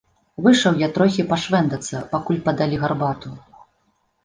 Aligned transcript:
Выйшаў 0.45 0.79
я 0.83 0.89
трохі 0.95 1.25
пашвэндацца, 1.33 2.03
пакуль 2.15 2.41
падалі 2.49 2.83
гарбату. 2.87 3.37